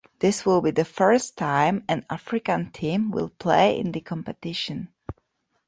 [0.17, 4.91] This will be the first time an African team will play in the competition.